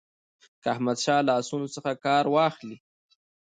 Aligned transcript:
که 0.61 0.67
احمدشاه 0.73 1.19
له 1.27 1.31
آسونو 1.39 1.67
څخه 1.75 1.91
کار 2.05 2.23
واخلي. 2.29 2.77